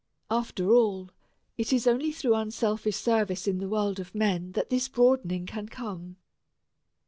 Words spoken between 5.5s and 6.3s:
come.